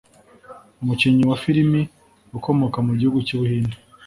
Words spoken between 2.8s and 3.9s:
mu gihugu cy’u Buhinde